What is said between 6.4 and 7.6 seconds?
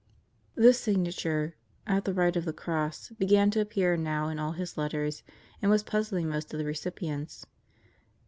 of the recipients.